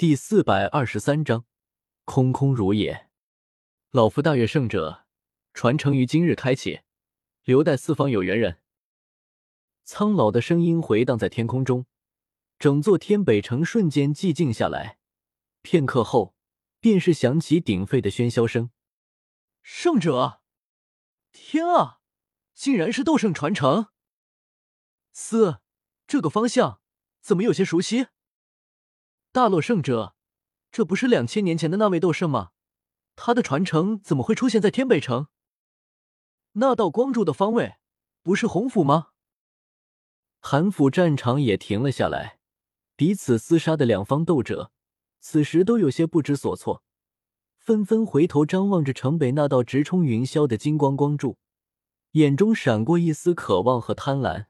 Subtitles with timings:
[0.00, 1.44] 第四百二十三章，
[2.06, 3.10] 空空如也。
[3.90, 5.04] 老夫大月圣者，
[5.52, 6.80] 传承于今日开启，
[7.44, 8.62] 留待四方有缘人。
[9.84, 11.84] 苍老的声音回荡在天空中，
[12.58, 14.98] 整座天北城瞬间寂静下来。
[15.60, 16.34] 片刻后，
[16.80, 18.70] 便是响起鼎沸的喧嚣声。
[19.60, 20.40] 圣者，
[21.30, 22.00] 天啊，
[22.54, 23.88] 竟然是斗圣传承！
[25.12, 25.60] 嘶，
[26.06, 26.80] 这个方向
[27.20, 28.06] 怎么有些熟悉？
[29.32, 30.16] 大洛圣者，
[30.72, 32.50] 这不是两千年前的那位斗圣吗？
[33.14, 35.28] 他的传承怎么会出现在天北城？
[36.54, 37.76] 那道光柱的方位
[38.22, 39.10] 不是洪府吗？
[40.40, 42.40] 韩府战场也停了下来，
[42.96, 44.72] 彼此厮杀的两方斗者
[45.20, 46.82] 此时都有些不知所措，
[47.56, 51.38] 纷纷回头张望着城北那道直冲云霄的金光光柱，
[52.12, 54.46] 眼中闪过一丝渴望和贪婪。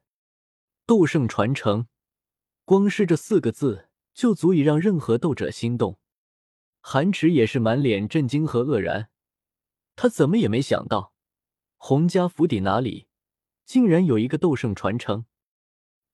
[0.86, 1.86] 斗圣传承，
[2.64, 3.89] 光是这四个字。
[4.20, 5.98] 就足以让任何斗者心动。
[6.82, 9.08] 韩池也是满脸震惊和愕然，
[9.96, 11.14] 他怎么也没想到，
[11.78, 13.06] 洪家府邸哪里
[13.64, 15.24] 竟然有一个斗圣传承。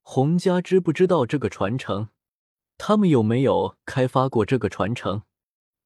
[0.02, 2.10] 洪家知不知道这个传承？
[2.78, 5.24] 他们有没有开发过这个传承？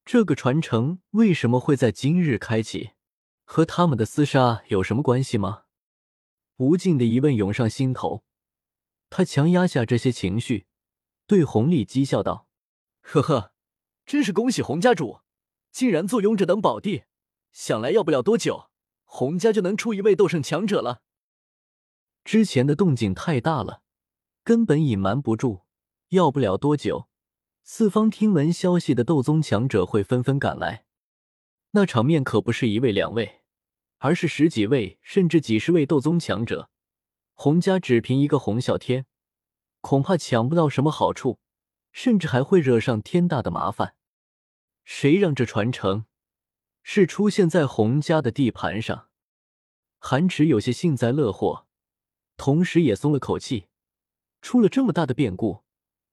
[0.05, 2.91] 这个传承为什么会在今日开启？
[3.45, 5.63] 和他们的厮杀有什么关系吗？
[6.59, 8.25] 无尽的疑问涌上心头，
[9.09, 10.67] 他强压下这些情绪。
[11.31, 12.49] 对洪丽讥笑道
[13.03, 13.53] ：“呵呵，
[14.05, 15.21] 真是恭喜洪家主，
[15.71, 17.05] 竟然坐拥这等宝地，
[17.53, 18.69] 想来要不了多久，
[19.05, 21.03] 洪家就能出一位斗圣强者了。
[22.25, 23.83] 之前的动静太大了，
[24.43, 25.61] 根本隐瞒不住。
[26.09, 27.09] 要不了多久，
[27.63, 30.85] 四方听闻消息的斗宗强者会纷纷赶来，
[31.71, 33.43] 那场面可不是一位两位，
[33.99, 36.71] 而是十几位甚至几十位斗宗强者。
[37.35, 39.07] 洪家只凭一个洪啸天。”
[39.81, 41.39] 恐怕抢不到什么好处，
[41.93, 43.95] 甚至还会惹上天大的麻烦。
[44.85, 46.07] 谁让这传承
[46.83, 49.09] 是出现在洪家的地盘上？
[49.99, 51.67] 韩池有些幸灾乐祸，
[52.37, 53.67] 同时也松了口气。
[54.41, 55.65] 出了这么大的变故，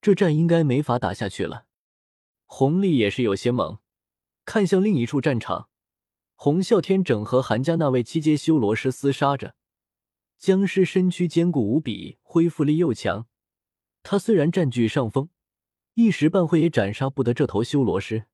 [0.01, 1.65] 这战应该没法打下去了。
[2.45, 3.79] 洪丽也是有些懵，
[4.43, 5.69] 看向另一处战场，
[6.35, 9.55] 洪啸天正和韩家那位七阶修罗师厮杀着。
[10.37, 13.27] 僵尸身躯坚固无比，恢复力又强。
[14.09, 15.27] 他虽然占据上风，
[15.95, 18.27] 一时半会也斩杀不得这头修罗师。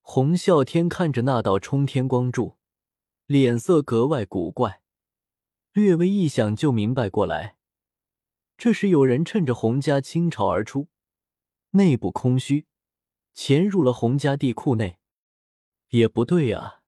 [0.00, 2.56] 洪啸天看着那道冲天光柱，
[3.26, 4.80] 脸色格外古怪，
[5.74, 7.58] 略微一想就明白过来，
[8.56, 10.88] 这是有人趁着洪家倾巢而出，
[11.72, 12.64] 内部空虚，
[13.34, 14.98] 潜入了洪家地库内。
[15.90, 16.80] 也不对啊，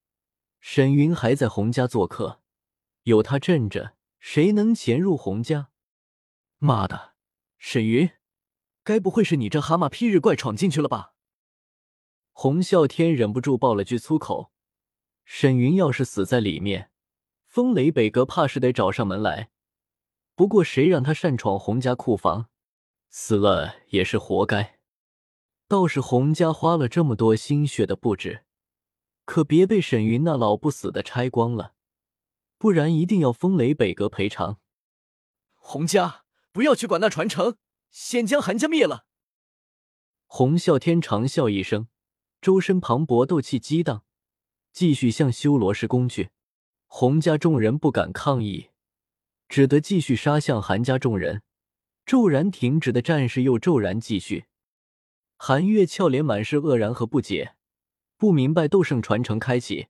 [0.59, 2.41] 沈云还在洪家做客，
[3.03, 5.69] 有他镇着，谁能潜入洪家？
[6.56, 7.16] 妈的！
[7.69, 8.12] 沈云，
[8.84, 11.15] 该不会是你这蛤蟆劈日怪闯进去了吧？
[12.31, 14.53] 洪啸天忍不住爆了句粗口。
[15.25, 16.93] 沈云要是死在里面，
[17.44, 19.50] 风雷北阁怕是得找上门来。
[20.37, 22.49] 不过谁让他擅闯洪家库房，
[23.09, 24.78] 死了也是活该。
[25.66, 28.44] 倒是洪家花了这么多心血的布置，
[29.25, 31.75] 可别被沈云那老不死的拆光了，
[32.59, 34.60] 不然一定要风雷北阁赔偿。
[35.54, 36.25] 洪家。
[36.56, 37.56] 不要去管那传承，
[37.90, 39.04] 先将韩家灭了。
[40.24, 41.88] 洪啸天长啸一声，
[42.40, 44.04] 周身磅礴斗气激荡，
[44.72, 46.30] 继续向修罗师攻去。
[46.86, 48.70] 洪家众人不敢抗议，
[49.50, 51.42] 只得继续杀向韩家众人。
[52.06, 54.46] 骤然停止的战事又骤然继续。
[55.36, 57.56] 韩月俏脸满是愕然和不解，
[58.16, 59.88] 不明白斗圣传承开启，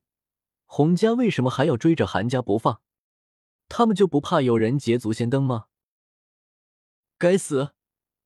[0.64, 2.80] 洪家为什么还要追着韩家不放？
[3.68, 5.66] 他们就不怕有人捷足先登吗？
[7.18, 7.72] 该死，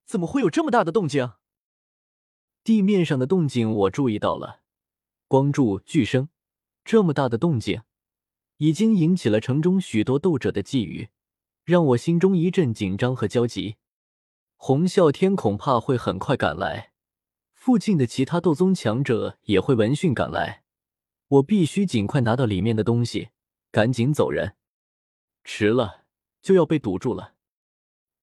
[0.04, 1.34] 怎么会有这么大的动静？
[2.64, 4.62] 地面上的动静我注意到了，
[5.28, 6.28] 光柱巨声，
[6.84, 7.82] 这么大的动静，
[8.56, 11.08] 已经引起了城中许多斗者的觊觎，
[11.62, 13.76] 让我心中一阵紧张和焦急。
[14.56, 16.92] 洪啸天恐怕会很快赶来，
[17.54, 20.64] 附近的其他斗宗强者也会闻讯赶来，
[21.28, 23.28] 我必须尽快拿到里面的东西，
[23.70, 24.56] 赶紧走人，
[25.44, 26.06] 迟了
[26.42, 27.36] 就要被堵住了。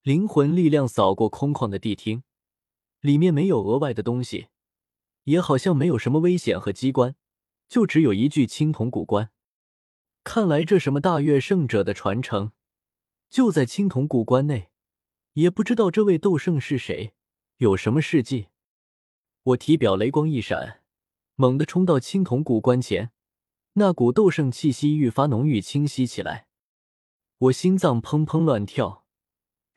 [0.08, 2.24] 灵魂力量扫过空旷的地厅，
[3.02, 4.48] 里面没有额外的东西，
[5.26, 7.18] 也好像没有什么危险和机关，
[7.68, 9.32] 就只有一具青铜古棺。
[10.24, 12.54] 看来这什么大月圣者的传承
[13.30, 14.70] 就在青铜古棺内，
[15.34, 17.14] 也不知道这位斗圣是谁，
[17.58, 18.48] 有什么事迹。
[19.44, 20.84] 我体表雷光一闪，
[21.36, 23.12] 猛地冲到青铜古棺前，
[23.74, 26.48] 那股斗圣气息愈发浓郁清晰起来，
[27.40, 29.04] 我心脏砰砰乱跳。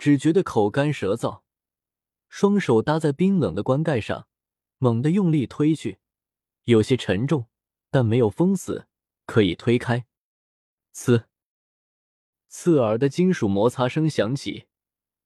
[0.01, 1.43] 只觉得口干舌燥，
[2.31, 4.27] 双手搭在冰冷的棺盖上，
[4.79, 5.99] 猛地用力推去，
[6.65, 7.49] 有些沉重，
[7.91, 8.87] 但没有封死，
[9.27, 10.07] 可以推开。
[10.91, 11.27] 刺，
[12.49, 14.69] 刺耳的金属摩擦声响起，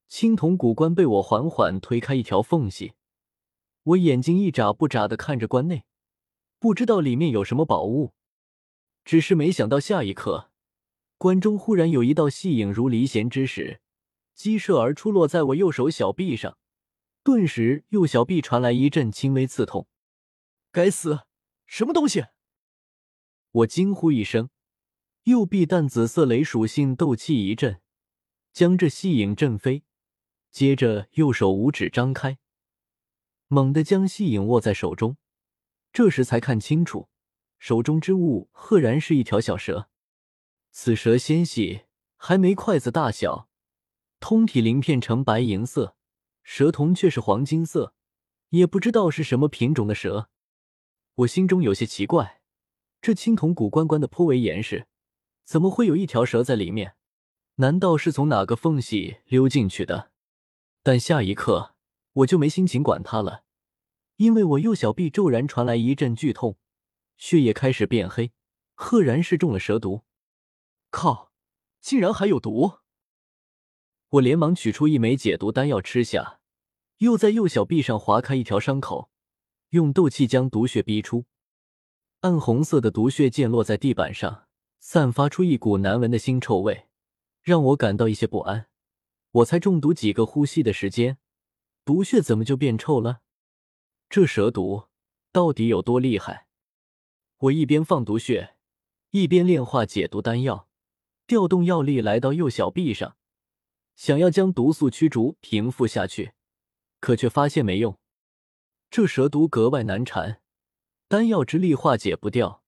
[0.08, 2.94] 青铜古棺被我缓缓推开一条缝隙。
[3.84, 5.84] 我眼睛一眨不眨的看着棺内，
[6.58, 8.12] 不知道里面有什么宝物，
[9.04, 10.50] 只是没想到下一刻，
[11.16, 13.80] 棺中忽然有一道细影如离弦之时，
[14.34, 16.58] 激射而出，落在我右手小臂上。
[17.22, 19.88] 顿时，右小臂传来一阵轻微刺痛。
[20.70, 21.20] 该死，
[21.66, 22.26] 什么东西！
[23.50, 24.50] 我惊呼一声，
[25.22, 27.80] 右臂淡紫色雷属性斗气一震，
[28.52, 29.84] 将这细影震飞。
[30.50, 32.38] 接着，右手五指张开，
[33.48, 35.16] 猛地将细影握在手中。
[35.92, 37.08] 这时才看清楚，
[37.58, 39.88] 手中之物赫然是一条小蛇。
[40.70, 41.82] 此蛇纤细，
[42.16, 43.48] 还没筷子大小，
[44.26, 45.96] 通体鳞片呈白银色。
[46.42, 47.92] 蛇瞳却是黄金色，
[48.48, 50.30] 也不知道是什么品种的蛇。
[51.16, 52.40] 我心中有些奇怪，
[53.02, 54.86] 这青铜古棺棺的颇为严实，
[55.44, 56.96] 怎么会有一条蛇在里面？
[57.56, 60.10] 难道是从哪个缝隙溜进去的？
[60.82, 61.74] 但下一刻
[62.14, 63.44] 我就没心情管它了，
[64.16, 66.56] 因为我右小臂骤然传来一阵剧痛，
[67.18, 68.32] 血液开始变黑，
[68.72, 70.00] 赫然是中了蛇毒。
[70.88, 71.30] 靠，
[71.82, 72.78] 竟然还有毒！
[74.14, 76.38] 我连忙取出一枚解毒丹药吃下，
[76.98, 79.10] 又在右小臂上划开一条伤口，
[79.70, 81.24] 用斗气将毒血逼出。
[82.20, 84.46] 暗红色的毒血溅落在地板上，
[84.78, 86.86] 散发出一股难闻的腥臭味，
[87.42, 88.68] 让我感到一些不安。
[89.32, 91.18] 我才中毒几个呼吸的时间，
[91.84, 93.22] 毒血怎么就变臭了？
[94.08, 94.84] 这蛇毒
[95.32, 96.46] 到底有多厉害？
[97.38, 98.54] 我一边放毒血，
[99.10, 100.68] 一边炼化解毒丹药，
[101.26, 103.16] 调动药力来到右小臂上。
[103.96, 106.32] 想要将毒素驱逐平复下去，
[107.00, 107.98] 可却发现没用。
[108.90, 110.40] 这蛇毒格外难缠，
[111.08, 112.62] 丹药之力化解不掉，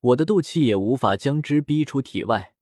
[0.00, 2.54] 我的斗气也无法将之逼出体外。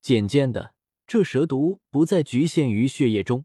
[0.00, 0.74] 渐渐的，
[1.06, 3.44] 这蛇毒不再局限于血液中，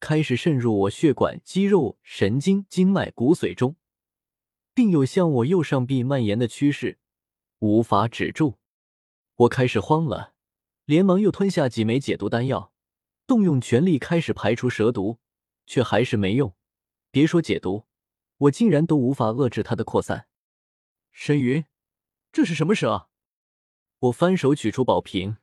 [0.00, 3.76] 开始渗入我血管、肌肉、神经、经脉、骨髓中，
[4.74, 6.98] 并有向我右上臂蔓延的趋势，
[7.60, 8.58] 无法止住。
[9.36, 10.34] 我开始慌了，
[10.84, 12.72] 连忙又吞下几枚解毒丹药。
[13.28, 15.18] 动用全力开始排除蛇毒，
[15.66, 16.56] 却还是没用。
[17.10, 17.86] 别说解毒，
[18.38, 20.28] 我竟然都无法遏制它的扩散。
[21.12, 21.66] 沈云，
[22.32, 23.10] 这是什么蛇？
[23.98, 25.36] 我翻手取出宝瓶，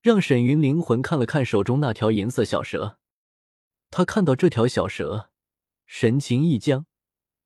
[0.00, 2.98] 让沈云灵魂看了看手中那条银色小蛇。
[3.90, 5.30] 他看到这条小蛇，
[5.84, 6.86] 神情一僵，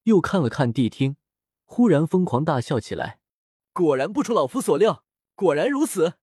[0.04, 1.16] 又看了看谛听，
[1.64, 3.18] 忽然疯狂大笑起来。
[3.72, 5.04] 果然不出老夫所料，
[5.34, 6.18] 果然如此！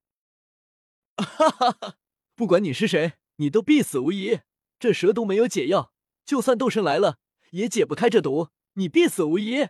[1.18, 1.98] 哈哈哈！
[2.36, 3.19] 不管你是谁。
[3.40, 4.42] 你都必死无疑！
[4.80, 5.94] 这蛇毒没有解药，
[6.26, 7.20] 就算斗圣来了
[7.52, 9.70] 也解不开这毒，你必死无疑！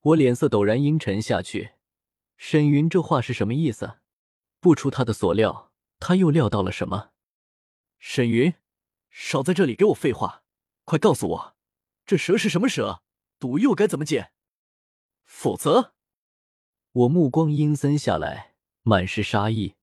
[0.00, 1.72] 我脸色陡然阴沉下去。
[2.36, 3.98] 沈云这话是什么意思？
[4.60, 7.10] 不出他的所料，他又料到了什么？
[7.98, 8.54] 沈云，
[9.10, 10.44] 少在这里给我废话，
[10.84, 11.56] 快告诉我，
[12.04, 13.02] 这蛇是什么蛇？
[13.40, 14.30] 毒又该怎么解？
[15.24, 15.94] 否则……
[16.92, 19.74] 我目光阴森下来，满是杀意。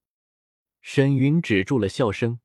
[0.82, 2.40] 沈云止住了笑声。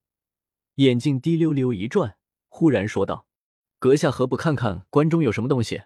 [0.78, 3.26] 眼睛滴溜溜一转，忽然说道
[3.80, 5.82] ：“阁下何不看看关中有什么东西？”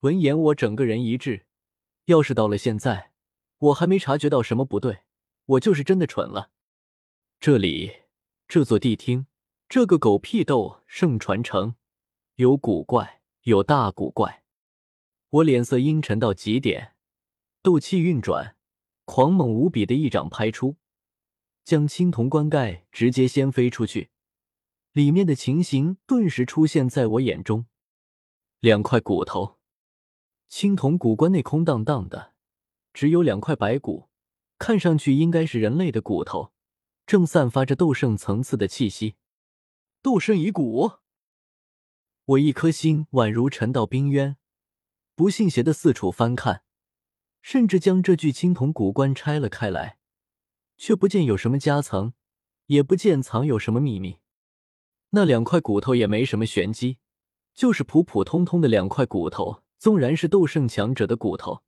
[0.00, 1.46] 闻言，我整个人一滞。
[2.04, 3.12] 要是到了现在，
[3.56, 5.04] 我还没察觉到什么不对，
[5.46, 6.50] 我就是真的蠢了。
[7.40, 8.02] 这里，
[8.46, 9.26] 这座地厅，
[9.66, 11.76] 这个狗屁斗圣传承，
[12.34, 14.44] 有古怪，有大古怪。
[15.30, 16.96] 我脸色阴沉到极点，
[17.62, 18.56] 斗气运转，
[19.06, 20.76] 狂猛无比的一掌拍出。
[21.64, 24.10] 将青铜棺盖直接掀飞出去，
[24.92, 27.64] 里面的情形顿时出现在我眼中。
[28.60, 29.58] 两块骨头，
[30.46, 32.34] 青铜古棺内空荡荡的，
[32.92, 34.10] 只有两块白骨，
[34.58, 36.52] 看上去应该是人类的骨头，
[37.06, 39.16] 正散发着斗圣层次的气息。
[40.02, 40.92] 斗圣遗骨，
[42.26, 44.36] 我一颗心宛如沉到冰渊，
[45.14, 46.62] 不信邪的四处翻看，
[47.40, 49.96] 甚至将这具青铜古棺拆了开来。
[50.76, 52.14] 却不见有什么夹层，
[52.66, 54.18] 也不见藏有什么秘密。
[55.10, 56.98] 那两块骨头也没什么玄机，
[57.54, 59.62] 就是普普通通的两块骨头。
[59.76, 61.62] 纵然是斗圣强者的骨头，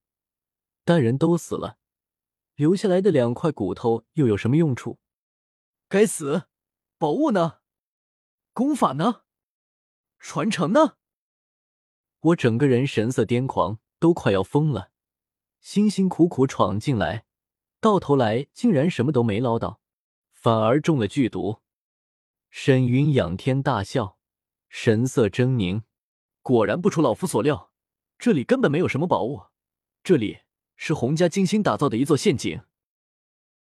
[0.84, 1.76] 但人都死了，
[2.54, 4.98] 留下来的两块骨头又有什么用处？
[5.86, 6.44] 该死！
[6.96, 7.58] 宝物呢？
[8.54, 9.24] 功法呢？
[10.18, 10.96] 传承呢？
[12.20, 14.90] 我整个人神色癫狂，都快要疯了。
[15.60, 17.25] 辛辛苦苦闯进来。
[17.80, 19.80] 到头来竟然什么都没捞到，
[20.32, 21.60] 反而中了剧毒。
[22.50, 24.18] 沈云仰天大笑，
[24.68, 25.82] 神色狰狞
[26.42, 27.70] ：“果然不出老夫所料，
[28.18, 29.42] 这里根本没有什么宝物，
[30.02, 30.38] 这里
[30.76, 32.62] 是洪家精心打造的一座陷阱。